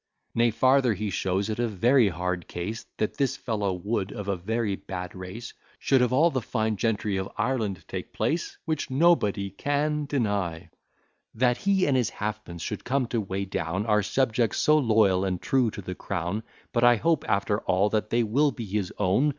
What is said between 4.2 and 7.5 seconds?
a very bad race, Should of all the fine gentry of